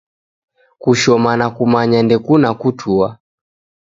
[0.81, 3.07] Kushoma na kumanya ndekune kutua